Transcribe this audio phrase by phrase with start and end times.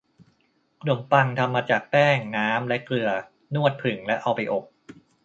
[0.81, 3.09] ขนมปังทำมาจาก แป้ง น้ำ และเกลือ
[3.53, 4.65] นวด ผึ่ง และเอาไปอบ